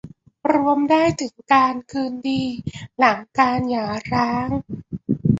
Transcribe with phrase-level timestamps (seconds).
[0.53, 2.43] รวมได้ถึงการคืนดี
[2.97, 4.49] หลังการหย่าร้าง